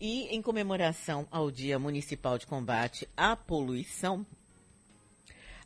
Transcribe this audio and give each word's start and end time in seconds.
E 0.00 0.28
em 0.28 0.40
comemoração 0.40 1.26
ao 1.28 1.50
Dia 1.50 1.76
Municipal 1.76 2.38
de 2.38 2.46
Combate 2.46 3.08
à 3.16 3.34
Poluição, 3.34 4.24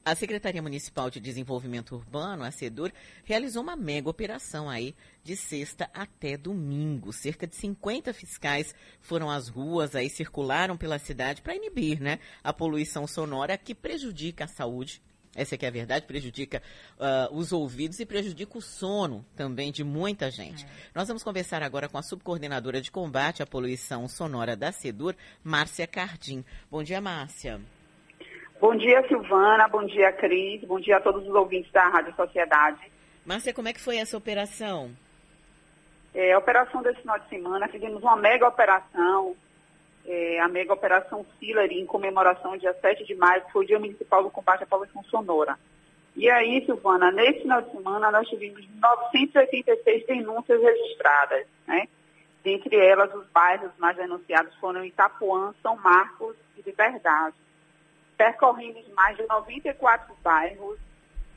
a 0.03 0.15
Secretaria 0.15 0.63
Municipal 0.63 1.11
de 1.11 1.21
Desenvolvimento 1.21 1.95
Urbano, 1.95 2.43
a 2.43 2.51
SEDUR, 2.51 2.91
realizou 3.25 3.63
uma 3.63 3.77
mega 3.77 4.09
operação 4.09 4.71
aí 4.71 4.97
de 5.23 5.37
sexta 5.37 5.91
até 5.93 6.39
domingo. 6.39 7.13
Cerca 7.13 7.47
de 7.47 7.55
50 7.57 8.15
fiscais 8.15 8.75
foram 9.03 9.31
às 9.31 9.49
ruas, 9.49 9.95
aí 9.95 10.09
circularam 10.09 10.79
pela 10.79 10.99
cidade 10.99 11.43
para 11.43 11.55
inibir, 11.55 12.01
né, 12.01 12.19
a 12.43 12.55
poluição 12.55 13.07
sonora 13.07 13.59
que 13.59 13.75
prejudica 13.75 14.45
a 14.45 14.49
saúde 14.49 15.03
essa 15.35 15.55
aqui 15.55 15.65
é 15.65 15.69
a 15.69 15.73
verdade, 15.73 16.07
prejudica 16.07 16.63
uh, 16.99 17.35
os 17.35 17.53
ouvidos 17.53 17.99
e 18.01 18.07
prejudica 18.07 18.59
o 18.59 18.61
sono 18.61 19.25
também 19.35 19.73
de 19.73 19.83
muita 19.83 20.31
gente. 20.31 20.65
É. 20.65 20.69
Nós 20.95 21.09
vamos 21.09 21.25
conversar 21.25 21.63
agora 21.63 21.89
com 21.89 21.97
a 21.97 22.03
subcoordenadora 22.03 22.81
de 22.81 22.91
combate 22.91 23.43
à 23.43 23.47
poluição 23.47 24.07
sonora 24.09 24.55
da 24.55 24.71
SEDUR, 24.71 25.15
Márcia 25.43 25.87
Cardim. 25.87 26.45
Bom 26.71 26.83
dia, 26.83 27.01
Márcia. 27.01 27.61
Bom 28.61 28.77
dia, 28.77 29.07
Silvana. 29.09 29.67
Bom 29.69 29.85
dia, 29.87 30.13
Cris. 30.13 30.63
Bom 30.65 30.79
dia 30.79 30.99
a 30.99 31.01
todos 31.01 31.27
os 31.27 31.35
ouvintes 31.35 31.73
da 31.73 31.89
Rádio 31.89 32.15
Sociedade. 32.15 32.93
Márcia, 33.25 33.55
como 33.55 33.69
é 33.69 33.73
que 33.73 33.81
foi 33.81 33.97
essa 33.97 34.17
operação? 34.17 34.91
É, 36.15 36.33
a 36.33 36.39
operação 36.39 36.83
desse 36.83 37.01
final 37.01 37.19
de 37.19 37.29
semana, 37.31 37.69
fizemos 37.69 38.03
uma 38.03 38.17
mega 38.17 38.47
operação 38.47 39.35
é, 40.07 40.41
a 40.41 40.49
mega 40.49 40.73
operação 40.73 41.25
Hillary, 41.41 41.81
em 41.81 41.87
comemoração 41.87 42.57
dia 42.57 42.75
7 42.75 43.05
de 43.05 43.15
maio, 43.15 43.45
que 43.45 43.53
foi 43.53 43.65
o 43.65 43.67
Dia 43.67 43.79
Municipal 43.79 44.23
do 44.23 44.31
Combate 44.31 44.65
à 44.65 44.67
Poluição 44.67 45.03
Sonora. 45.05 45.59
E 46.15 46.29
aí, 46.29 46.65
Silvana, 46.67 47.11
nesse 47.11 47.43
final 47.43 47.63
de 47.63 47.71
semana 47.71 48.11
nós 48.11 48.29
tivemos 48.29 48.67
986 48.81 50.07
denúncias 50.07 50.61
registradas, 50.61 51.47
né? 51.67 51.89
Dentre 52.45 52.77
elas, 52.77 53.15
os 53.15 53.27
bairros 53.29 53.71
mais 53.79 53.97
denunciados 53.97 54.55
foram 54.57 54.85
Itapuã, 54.85 55.55
São 55.63 55.77
Marcos 55.77 56.35
e 56.59 56.63
Liberdade. 56.63 57.37
Percorremos 58.17 58.87
mais 58.95 59.17
de 59.17 59.27
94 59.27 60.15
bairros 60.23 60.79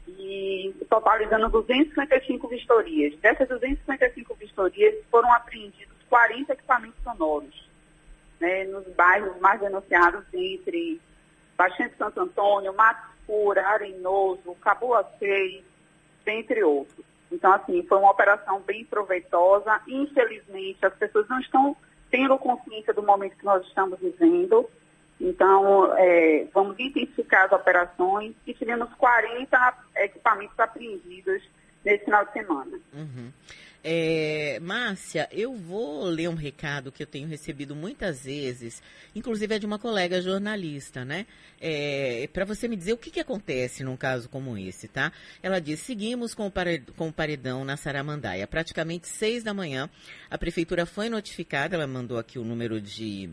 e 0.07 0.75
totalizando 0.89 1.47
255 1.49 2.47
vistorias. 2.47 3.15
Dessas 3.19 3.47
255 3.47 4.33
vistorias, 4.35 4.95
foram 5.11 5.31
apreendidos 5.31 5.95
40 6.09 6.53
equipamentos 6.53 7.01
sonoros 7.03 7.64
né, 8.39 8.63
nos 8.65 8.87
bairros 8.95 9.39
mais 9.39 9.59
denunciados 9.59 10.23
entre 10.33 10.99
Baixinho 11.57 11.89
de 11.89 11.97
Santo 11.97 12.19
Antônio, 12.19 12.73
Matos 12.73 13.15
Pura, 13.25 13.65
Arenoso, 13.67 14.55
Caboacei, 14.61 15.63
entre 16.27 16.63
outros. 16.63 17.05
Então, 17.31 17.51
assim, 17.53 17.83
foi 17.83 17.97
uma 17.97 18.11
operação 18.11 18.61
bem 18.61 18.85
proveitosa. 18.85 19.81
Infelizmente, 19.87 20.85
as 20.85 20.93
pessoas 20.93 21.27
não 21.27 21.39
estão 21.39 21.75
tendo 22.11 22.37
consciência 22.37 22.93
do 22.93 23.03
momento 23.03 23.37
que 23.37 23.45
nós 23.45 23.65
estamos 23.65 23.99
vivendo. 23.99 24.69
Então, 25.19 25.93
é, 25.97 26.47
vamos 26.53 26.77
intensificar 26.79 27.45
as 27.45 27.51
operações 27.51 28.35
e 28.45 28.53
tivemos 28.53 28.93
40 28.95 29.77
equipamentos 29.97 30.59
apreendidos 30.59 31.41
nesse 31.83 32.05
final 32.05 32.25
de 32.25 32.33
semana. 32.33 32.79
Uhum. 32.93 33.31
É, 33.87 34.59
Márcia, 34.63 35.29
eu 35.31 35.53
vou 35.53 36.05
ler 36.05 36.27
um 36.27 36.33
recado 36.33 36.91
que 36.91 37.03
eu 37.03 37.05
tenho 37.05 37.27
recebido 37.27 37.75
muitas 37.75 38.23
vezes, 38.23 38.81
inclusive 39.13 39.53
é 39.53 39.59
de 39.59 39.65
uma 39.67 39.77
colega 39.77 40.19
jornalista, 40.19 41.05
né? 41.05 41.27
É, 41.61 42.27
Para 42.33 42.45
você 42.45 42.67
me 42.67 42.75
dizer 42.75 42.93
o 42.93 42.97
que, 42.97 43.11
que 43.11 43.19
acontece 43.19 43.83
num 43.83 43.95
caso 43.95 44.27
como 44.27 44.57
esse, 44.57 44.87
tá? 44.87 45.13
Ela 45.43 45.59
diz: 45.61 45.81
seguimos 45.81 46.33
com 46.33 46.47
o, 46.47 47.13
paredão, 47.13 47.63
na 47.63 47.77
Saramandaia. 47.77 48.47
Praticamente 48.47 49.07
seis 49.07 49.43
da 49.43 49.53
manhã, 49.53 49.87
a 50.31 50.37
prefeitura 50.37 50.87
foi 50.87 51.07
notificada, 51.07 51.75
ela 51.75 51.85
mandou 51.85 52.17
aqui 52.17 52.39
o 52.39 52.43
número 52.43 52.81
de 52.81 53.29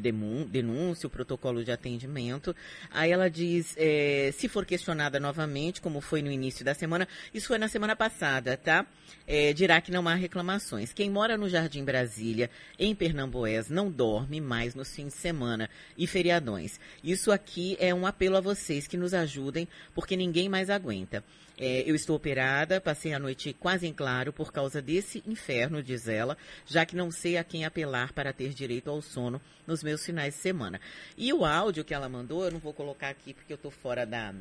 de 0.00 0.12
denúncia, 0.48 1.06
o 1.06 1.10
protocolo 1.10 1.64
de 1.64 1.70
atendimento. 1.70 2.54
Aí 2.90 3.10
ela 3.10 3.28
diz, 3.28 3.74
é, 3.76 4.30
se 4.32 4.48
for 4.48 4.64
questionada 4.64 5.20
novamente, 5.20 5.80
como 5.80 6.00
foi 6.00 6.22
no 6.22 6.30
início 6.30 6.64
da 6.64 6.74
semana, 6.74 7.06
isso 7.34 7.48
foi 7.48 7.58
na 7.58 7.68
semana 7.68 7.94
passada, 7.94 8.56
tá? 8.56 8.86
É, 9.26 9.52
dirá 9.52 9.80
que 9.80 9.92
não 9.92 10.08
há 10.08 10.14
reclamações. 10.14 10.92
Quem 10.92 11.10
mora 11.10 11.36
no 11.36 11.48
Jardim 11.48 11.84
Brasília, 11.84 12.50
em 12.78 12.94
Pernambués, 12.94 13.68
não 13.68 13.90
dorme 13.90 14.40
mais 14.40 14.74
nos 14.74 14.94
fins 14.94 15.12
de 15.12 15.18
semana 15.18 15.68
e 15.96 16.06
feriadões. 16.06 16.80
Isso 17.04 17.30
aqui 17.30 17.76
é 17.78 17.94
um 17.94 18.06
apelo 18.06 18.36
a 18.36 18.40
vocês 18.40 18.86
que 18.86 18.96
nos 18.96 19.12
ajudem, 19.12 19.68
porque 19.94 20.16
ninguém 20.16 20.48
mais 20.48 20.70
aguenta. 20.70 21.22
É, 21.58 21.88
eu 21.88 21.94
estou 21.94 22.16
operada, 22.16 22.80
passei 22.80 23.12
a 23.12 23.18
noite 23.18 23.52
quase 23.52 23.86
em 23.86 23.92
claro 23.92 24.32
por 24.32 24.52
causa 24.52 24.80
desse 24.80 25.22
inferno, 25.26 25.82
diz 25.82 26.08
ela, 26.08 26.36
já 26.66 26.84
que 26.84 26.96
não 26.96 27.10
sei 27.10 27.36
a 27.36 27.44
quem 27.44 27.64
apelar 27.64 28.12
para 28.12 28.32
ter 28.32 28.54
direito 28.54 28.90
ao 28.90 29.02
sono 29.02 29.40
nos 29.66 29.81
meus 29.82 30.04
finais 30.04 30.34
de 30.34 30.40
semana. 30.40 30.80
E 31.16 31.32
o 31.32 31.44
áudio 31.44 31.84
que 31.84 31.94
ela 31.94 32.08
mandou, 32.08 32.44
eu 32.44 32.50
não 32.50 32.58
vou 32.58 32.72
colocar 32.72 33.08
aqui 33.08 33.34
porque 33.34 33.52
eu 33.52 33.56
estou 33.56 33.70
fora 33.70 34.06
da, 34.06 34.34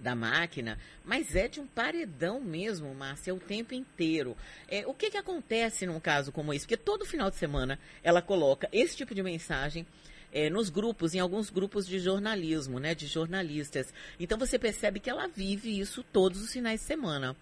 da 0.00 0.14
máquina, 0.14 0.78
mas 1.04 1.34
é 1.34 1.48
de 1.48 1.60
um 1.60 1.66
paredão 1.66 2.40
mesmo, 2.40 2.94
Márcia, 2.94 3.34
o 3.34 3.40
tempo 3.40 3.74
inteiro. 3.74 4.36
É, 4.68 4.86
o 4.86 4.94
que, 4.94 5.10
que 5.10 5.16
acontece 5.16 5.86
num 5.86 6.00
caso 6.00 6.32
como 6.32 6.52
esse? 6.52 6.64
Porque 6.64 6.76
todo 6.76 7.04
final 7.04 7.30
de 7.30 7.36
semana 7.36 7.78
ela 8.02 8.22
coloca 8.22 8.68
esse 8.72 8.96
tipo 8.96 9.14
de 9.14 9.22
mensagem 9.22 9.86
é, 10.32 10.50
nos 10.50 10.68
grupos, 10.68 11.14
em 11.14 11.20
alguns 11.20 11.50
grupos 11.50 11.86
de 11.86 11.98
jornalismo, 11.98 12.78
né, 12.78 12.94
de 12.94 13.06
jornalistas. 13.06 13.92
Então 14.18 14.38
você 14.38 14.58
percebe 14.58 15.00
que 15.00 15.10
ela 15.10 15.26
vive 15.26 15.78
isso 15.78 16.02
todos 16.12 16.42
os 16.42 16.52
finais 16.52 16.80
de 16.80 16.86
semana. 16.86 17.36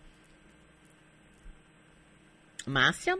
Márcia? 2.66 3.18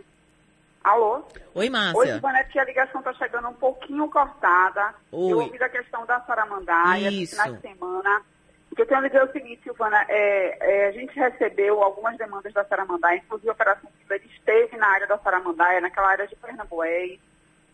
Alô? 0.86 1.20
Oi, 1.52 1.69
Márcia. 1.69 1.98
Oi, 1.98 2.08
Ivanete, 2.16 2.60
a 2.60 2.64
ligação 2.64 3.00
está 3.00 3.12
chegando 3.14 3.48
um 3.48 3.54
pouquinho 3.54 4.08
cortada. 4.08 4.94
Oi. 5.10 5.32
Eu 5.32 5.41
ouvi 5.41 5.58
da 5.58 5.69
questão 5.69 6.06
da 6.06 6.20
Saramandaia, 6.20 7.10
Isso. 7.10 7.34
final 7.34 7.54
de 7.54 7.60
semana. 7.60 8.22
O 8.70 8.76
que 8.76 8.82
eu 8.82 8.86
tenho 8.86 9.00
a 9.00 9.02
dizer 9.02 9.19
é 9.19 9.25
o 9.25 9.32
seguinte, 9.32 9.64
Silvana, 9.64 10.06
é, 10.08 10.58
é, 10.60 10.86
a 10.86 10.92
gente 10.92 11.12
recebeu 11.19 11.82
algumas 11.82 12.16
demandas 12.16 12.52
da 12.52 12.64
Saramandaia, 12.64 13.19
inclusive 13.19 13.48
a 13.48 13.52
Operação 13.52 13.91
Silver 13.98 14.22
esteve 14.26 14.76
na 14.76 14.86
área 14.86 15.08
da 15.08 15.19
Saramandaia, 15.19 15.80
naquela 15.80 16.08
área 16.08 16.28
de 16.28 16.36
Pernambués, 16.36 17.19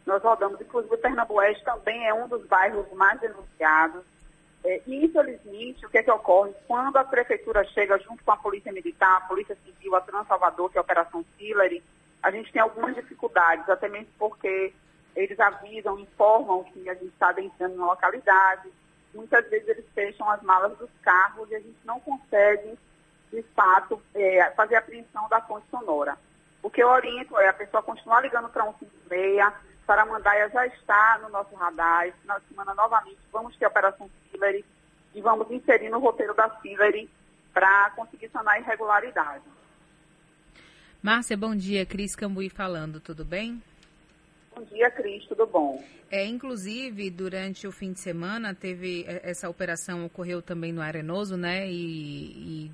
nós 0.06 0.22
rodamos, 0.22 0.58
inclusive 0.58 0.94
o 0.94 0.98
Pernambués 0.98 1.60
também 1.64 2.08
é 2.08 2.14
um 2.14 2.26
dos 2.26 2.46
bairros 2.46 2.90
mais 2.94 3.20
denunciados. 3.20 4.02
É, 4.64 4.80
e, 4.86 5.04
infelizmente, 5.04 5.84
o 5.84 5.90
que 5.90 5.98
é 5.98 6.02
que 6.02 6.10
ocorre? 6.10 6.52
Quando 6.66 6.96
a 6.96 7.04
prefeitura 7.04 7.62
chega 7.64 7.98
junto 7.98 8.24
com 8.24 8.32
a 8.32 8.36
Polícia 8.38 8.72
Militar, 8.72 9.18
a 9.18 9.26
Polícia 9.28 9.56
Civil, 9.66 9.94
a 9.96 10.00
Trans 10.00 10.26
Salvador, 10.26 10.70
que 10.70 10.78
é 10.78 10.80
a 10.80 10.82
Operação 10.82 11.22
Hillary, 11.38 11.82
a 12.22 12.30
gente 12.30 12.52
tem 12.52 12.62
algumas 12.62 12.94
dificuldades, 12.94 13.68
até 13.68 13.88
mesmo 13.88 14.08
porque 14.18 14.72
eles 15.14 15.38
avisam, 15.40 15.98
informam 15.98 16.64
que 16.64 16.88
a 16.88 16.94
gente 16.94 17.08
está 17.08 17.28
adentrando 17.28 17.76
na 17.76 17.86
localidade. 17.86 18.70
Muitas 19.14 19.48
vezes 19.50 19.68
eles 19.68 19.84
fecham 19.94 20.28
as 20.30 20.40
malas 20.42 20.76
dos 20.78 20.90
carros 21.02 21.50
e 21.50 21.56
a 21.56 21.60
gente 21.60 21.78
não 21.84 22.00
consegue, 22.00 22.78
de 23.30 23.42
fato, 23.54 24.00
é, 24.14 24.50
fazer 24.52 24.76
a 24.76 24.78
apreensão 24.78 25.28
da 25.28 25.40
fonte 25.40 25.66
sonora. 25.70 26.16
O 26.62 26.70
que 26.70 26.82
eu 26.82 26.88
oriento 26.88 27.36
é 27.38 27.48
a 27.48 27.52
pessoa 27.52 27.82
continuar 27.82 28.20
ligando 28.20 28.48
para 28.48 28.64
156, 28.64 29.52
Saramandaia 29.84 30.48
já 30.48 30.66
está 30.66 31.18
no 31.22 31.28
nosso 31.28 31.54
radar. 31.56 32.06
Esse 32.06 32.18
final 32.18 32.38
de 32.38 32.46
semana, 32.46 32.74
novamente, 32.74 33.18
vamos 33.32 33.56
ter 33.56 33.64
a 33.64 33.68
Operação 33.68 34.08
Hillary 34.32 34.64
e 35.12 35.20
vamos 35.20 35.50
inserir 35.50 35.90
no 35.90 35.98
roteiro 35.98 36.34
da 36.34 36.50
Hillary 36.64 37.10
para 37.52 37.90
conseguir 37.90 38.30
sanar 38.30 38.60
irregularidade. 38.60 39.42
Márcia, 41.02 41.36
bom 41.36 41.56
dia. 41.56 41.84
Cris 41.84 42.14
Cambuí 42.14 42.48
falando, 42.48 43.00
tudo 43.00 43.24
bem? 43.24 43.60
Bom 44.54 44.62
dia, 44.72 44.88
Cris, 44.88 45.24
tudo 45.24 45.44
bom? 45.48 45.82
É, 46.08 46.24
inclusive, 46.24 47.10
durante 47.10 47.66
o 47.66 47.72
fim 47.72 47.92
de 47.92 47.98
semana, 47.98 48.54
teve 48.54 49.04
é, 49.08 49.28
essa 49.28 49.50
operação 49.50 50.04
ocorreu 50.04 50.40
também 50.40 50.72
no 50.72 50.80
Arenoso, 50.80 51.36
né? 51.36 51.68
E, 51.68 52.68
e 52.68 52.70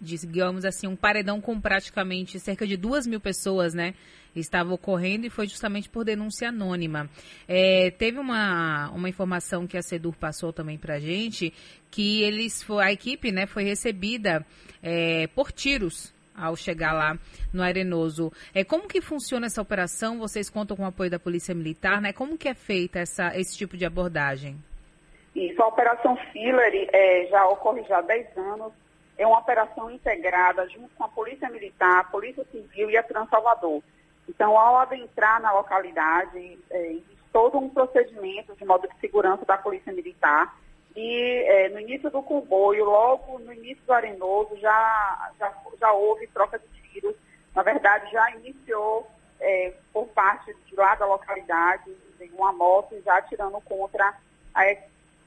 digamos 0.00 0.64
assim, 0.64 0.86
um 0.86 0.94
paredão 0.94 1.40
com 1.40 1.60
praticamente 1.60 2.38
cerca 2.38 2.64
de 2.64 2.76
duas 2.76 3.08
mil 3.08 3.18
pessoas, 3.18 3.74
né? 3.74 3.94
Estava 4.36 4.72
ocorrendo 4.72 5.26
e 5.26 5.30
foi 5.30 5.48
justamente 5.48 5.88
por 5.88 6.04
denúncia 6.04 6.50
anônima. 6.50 7.10
É, 7.48 7.90
teve 7.90 8.20
uma, 8.20 8.88
uma 8.90 9.08
informação 9.08 9.66
que 9.66 9.76
a 9.76 9.82
Sedur 9.82 10.14
passou 10.14 10.52
também 10.52 10.78
para 10.78 10.94
a 10.94 11.00
gente, 11.00 11.52
que 11.90 12.22
eles, 12.22 12.64
a 12.70 12.92
equipe 12.92 13.32
né, 13.32 13.46
foi 13.46 13.64
recebida 13.64 14.46
é, 14.80 15.26
por 15.28 15.50
tiros 15.50 16.13
ao 16.36 16.56
chegar 16.56 16.92
lá 16.92 17.18
no 17.52 17.62
Arenoso. 17.62 18.32
É, 18.54 18.64
como 18.64 18.88
que 18.88 19.00
funciona 19.00 19.46
essa 19.46 19.62
operação? 19.62 20.18
Vocês 20.18 20.50
contam 20.50 20.76
com 20.76 20.82
o 20.82 20.86
apoio 20.86 21.10
da 21.10 21.18
Polícia 21.18 21.54
Militar, 21.54 22.00
né? 22.00 22.12
Como 22.12 22.38
que 22.38 22.48
é 22.48 22.54
feita 22.54 22.98
essa, 22.98 23.36
esse 23.36 23.56
tipo 23.56 23.76
de 23.76 23.84
abordagem? 23.84 24.56
Isso, 25.34 25.60
a 25.62 25.66
Operação 25.66 26.16
Fillery 26.32 26.88
é, 26.92 27.26
já 27.26 27.46
ocorre 27.46 27.82
já 27.84 27.98
há 27.98 28.02
10 28.02 28.36
anos 28.36 28.72
é 29.16 29.26
uma 29.26 29.38
operação 29.38 29.90
integrada 29.90 30.68
junto 30.68 30.90
com 30.96 31.04
a 31.04 31.08
Polícia 31.08 31.48
Militar, 31.48 32.00
a 32.00 32.04
Polícia 32.04 32.44
Civil 32.50 32.90
e 32.90 32.96
a 32.96 33.02
Trans 33.02 33.28
Salvador. 33.28 33.82
Então, 34.28 34.58
ao 34.58 34.78
adentrar 34.78 35.40
na 35.40 35.52
localidade, 35.52 36.58
é, 36.70 36.96
todo 37.32 37.58
um 37.58 37.68
procedimento 37.68 38.54
de 38.56 38.64
modo 38.64 38.88
de 38.88 38.98
segurança 39.00 39.44
da 39.44 39.58
Polícia 39.58 39.92
Militar. 39.92 40.56
E 40.96 41.44
é, 41.46 41.68
no 41.70 41.80
início 41.80 42.10
do 42.10 42.22
comboio, 42.22 42.84
logo 42.84 43.38
no 43.40 43.52
início 43.52 43.82
do 43.84 43.92
Arenoso, 43.92 44.56
já, 44.58 45.30
já, 45.38 45.50
já 45.84 45.92
houve 45.92 46.26
troca 46.28 46.58
de 46.58 46.66
tiros. 46.90 47.14
Na 47.54 47.62
verdade, 47.62 48.10
já 48.10 48.30
iniciou 48.30 49.06
é, 49.38 49.74
por 49.92 50.06
parte 50.08 50.54
de 50.66 50.74
lá 50.74 50.94
da 50.94 51.04
localidade 51.06 51.94
uma 52.32 52.52
moto, 52.52 53.00
já 53.04 53.18
atirando 53.18 53.60
contra 53.60 54.14
a 54.54 54.76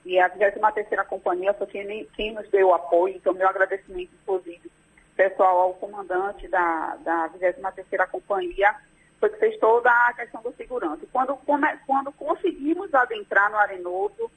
e 0.05 0.17
a 0.19 0.29
23ª 0.29 1.05
Companhia 1.05 1.53
foi 1.53 1.67
quem, 1.67 2.05
quem 2.15 2.33
nos 2.33 2.49
deu 2.49 2.73
apoio, 2.73 3.15
então 3.15 3.33
meu 3.33 3.47
agradecimento, 3.47 4.11
inclusive, 4.23 4.71
pessoal 5.17 5.59
ao 5.59 5.73
comandante 5.73 6.47
da, 6.47 6.95
da 7.03 7.29
23ª 7.29 8.07
Companhia, 8.07 8.73
foi 9.19 9.29
que 9.29 9.37
fez 9.37 9.59
toda 9.59 9.91
a 9.91 10.13
questão 10.13 10.41
da 10.41 10.51
segurança. 10.53 11.05
Quando, 11.11 11.37
quando 11.85 12.11
conseguimos 12.13 12.93
adentrar 12.93 13.51
no 13.51 13.57
Arenoso, 13.57 14.31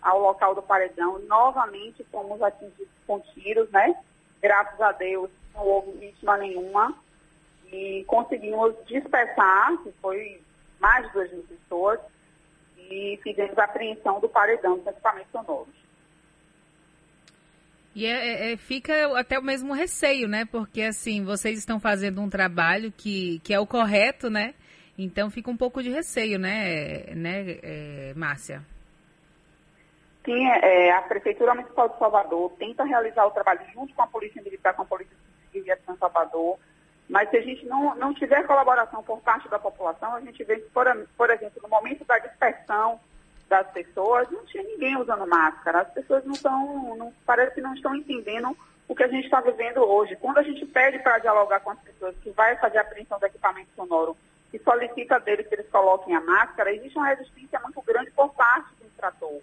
ao 0.00 0.20
local 0.20 0.54
do 0.54 0.62
paredão, 0.62 1.18
novamente 1.20 2.04
fomos 2.12 2.40
atingidos 2.40 2.88
com 3.04 3.18
tiros, 3.18 3.68
né? 3.70 3.96
Graças 4.40 4.80
a 4.80 4.92
Deus 4.92 5.30
não 5.54 5.66
houve 5.66 5.98
vítima 5.98 6.36
nenhuma 6.36 6.94
e 7.72 8.04
conseguimos 8.06 8.74
dispersar, 8.86 9.76
que 9.82 9.92
foi 10.00 10.40
mais 10.80 11.06
de 11.06 11.12
duas 11.12 11.30
mil 11.32 11.42
pessoas, 11.42 12.00
e 12.78 13.18
fizemos 13.22 13.58
a 13.58 13.64
apreensão 13.64 14.20
do 14.20 14.28
paredão 14.28 14.78
dos 14.78 14.86
equipamentos 14.86 15.30
sonoros. 15.30 15.74
E 17.94 18.06
é, 18.06 18.10
é, 18.10 18.52
é, 18.52 18.56
fica 18.56 19.18
até 19.18 19.38
o 19.38 19.42
mesmo 19.42 19.74
receio, 19.74 20.28
né? 20.28 20.44
Porque 20.44 20.82
assim, 20.82 21.24
vocês 21.24 21.58
estão 21.58 21.80
fazendo 21.80 22.22
um 22.22 22.30
trabalho 22.30 22.92
que, 22.92 23.40
que 23.40 23.52
é 23.52 23.58
o 23.58 23.66
correto, 23.66 24.30
né? 24.30 24.54
Então 24.96 25.30
fica 25.30 25.50
um 25.50 25.56
pouco 25.56 25.82
de 25.82 25.90
receio, 25.90 26.38
né, 26.38 27.06
né 27.14 27.58
é, 27.62 28.12
Márcia? 28.14 28.64
Sim, 30.28 30.46
é, 30.46 30.90
a 30.90 31.00
Prefeitura 31.00 31.54
Municipal 31.54 31.88
de 31.88 31.98
Salvador 31.98 32.52
tenta 32.58 32.84
realizar 32.84 33.24
o 33.24 33.30
trabalho 33.30 33.60
junto 33.72 33.94
com 33.94 34.02
a 34.02 34.06
Polícia 34.06 34.42
Militar, 34.42 34.74
com 34.74 34.82
a 34.82 34.84
Polícia 34.84 35.16
Civil 35.50 35.74
de 35.74 35.82
São 35.86 35.96
Salvador, 35.96 36.58
mas 37.08 37.30
se 37.30 37.38
a 37.38 37.40
gente 37.40 37.64
não, 37.64 37.94
não 37.94 38.12
tiver 38.12 38.46
colaboração 38.46 39.02
por 39.02 39.18
parte 39.22 39.48
da 39.48 39.58
população, 39.58 40.14
a 40.14 40.20
gente 40.20 40.44
vê 40.44 40.56
que, 40.56 40.68
por, 40.68 40.84
por 41.16 41.30
exemplo, 41.30 41.58
no 41.62 41.70
momento 41.70 42.04
da 42.04 42.18
dispersão 42.18 43.00
das 43.48 43.66
pessoas, 43.70 44.30
não 44.30 44.44
tinha 44.44 44.62
ninguém 44.64 44.98
usando 44.98 45.26
máscara. 45.26 45.80
As 45.80 45.92
pessoas 45.94 46.22
não 46.26 46.34
estão, 46.34 46.94
não, 46.96 47.10
parece 47.24 47.54
que 47.54 47.62
não 47.62 47.72
estão 47.72 47.94
entendendo 47.94 48.54
o 48.86 48.94
que 48.94 49.04
a 49.04 49.08
gente 49.08 49.24
está 49.24 49.40
vivendo 49.40 49.78
hoje. 49.78 50.14
Quando 50.16 50.36
a 50.36 50.42
gente 50.42 50.66
pede 50.66 50.98
para 50.98 51.20
dialogar 51.20 51.60
com 51.60 51.70
as 51.70 51.78
pessoas 51.78 52.14
que 52.22 52.28
vai 52.32 52.54
fazer 52.56 52.76
a 52.76 52.82
apreensão 52.82 53.18
do 53.18 53.24
equipamento 53.24 53.70
sonoro 53.74 54.14
e 54.52 54.58
solicita 54.58 55.18
deles 55.20 55.48
que 55.48 55.54
eles 55.54 55.70
coloquem 55.70 56.14
a 56.14 56.20
máscara, 56.20 56.70
existe 56.70 56.98
uma 56.98 57.08
resistência 57.08 57.58
muito 57.60 57.80
grande 57.80 58.10
por 58.10 58.28
parte 58.34 58.68
do 58.78 58.86
infrator. 58.86 59.40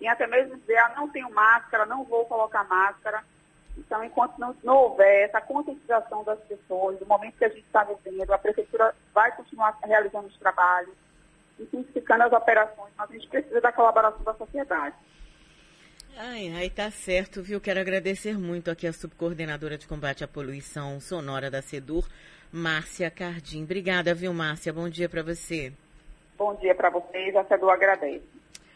E 0.00 0.08
até 0.08 0.26
mesmo 0.26 0.56
dizer, 0.56 0.78
ah, 0.78 0.94
não 0.96 1.08
tenho 1.08 1.30
máscara, 1.30 1.84
não 1.84 2.04
vou 2.04 2.24
colocar 2.24 2.64
máscara. 2.64 3.22
Então, 3.76 4.02
enquanto 4.02 4.38
não, 4.38 4.56
não 4.64 4.76
houver 4.76 5.28
essa 5.28 5.40
conscientização 5.40 6.24
das 6.24 6.38
pessoas, 6.40 6.98
do 6.98 7.06
momento 7.06 7.36
que 7.36 7.44
a 7.44 7.48
gente 7.48 7.64
está 7.66 7.84
vivendo, 7.84 8.32
a 8.32 8.38
prefeitura 8.38 8.94
vai 9.14 9.30
continuar 9.36 9.78
realizando 9.84 10.26
os 10.26 10.38
trabalhos, 10.38 10.94
intensificando 11.58 12.24
as 12.24 12.32
operações, 12.32 12.92
mas 12.96 13.10
a 13.10 13.12
gente 13.12 13.28
precisa 13.28 13.60
da 13.60 13.72
colaboração 13.72 14.22
da 14.22 14.34
sociedade. 14.34 14.96
Ai, 16.16 16.52
ai, 16.54 16.68
tá 16.68 16.90
certo, 16.90 17.42
viu? 17.42 17.60
Quero 17.60 17.80
agradecer 17.80 18.36
muito 18.36 18.70
aqui 18.70 18.86
a 18.86 18.92
subcoordenadora 18.92 19.78
de 19.78 19.86
combate 19.86 20.24
à 20.24 20.28
poluição 20.28 21.00
sonora 21.00 21.50
da 21.50 21.62
SEDUR, 21.62 22.06
Márcia 22.52 23.10
Cardim. 23.10 23.62
Obrigada, 23.62 24.12
viu, 24.14 24.32
Márcia? 24.34 24.72
Bom 24.72 24.88
dia 24.88 25.08
para 25.08 25.22
você. 25.22 25.72
Bom 26.36 26.54
dia 26.56 26.74
para 26.74 26.90
vocês, 26.90 27.34
a 27.36 27.44
SEDUR 27.44 27.70
agradece. 27.70 28.39